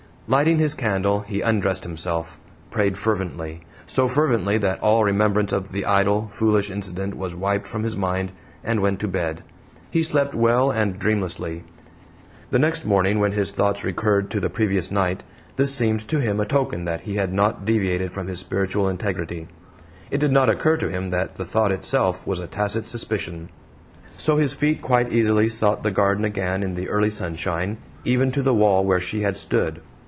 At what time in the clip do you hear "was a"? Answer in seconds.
22.25-22.47